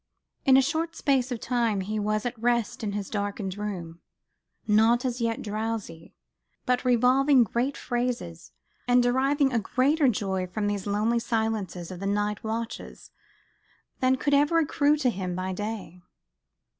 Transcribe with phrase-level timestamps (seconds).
[0.45, 3.99] In a short space of time he was at rest in his darkened room;
[4.67, 6.15] not as yet drowsy,
[6.65, 8.51] but revolving great phrases,
[8.87, 13.11] and deriving a greater joy from these lonely silences of the night watches
[13.99, 16.01] than could ever accrue to him by day.